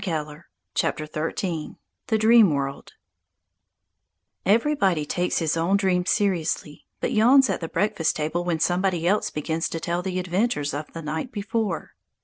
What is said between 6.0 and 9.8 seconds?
seriously, but yawns at the breakfast table when somebody else begins to